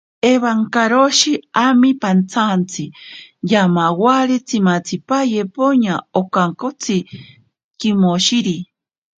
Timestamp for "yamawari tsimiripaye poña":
3.51-5.95